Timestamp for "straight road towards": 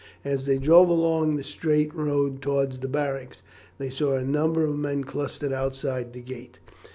1.43-2.79